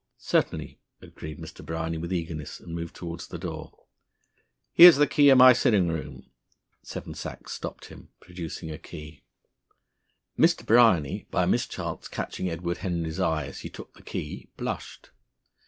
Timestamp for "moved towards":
2.73-3.27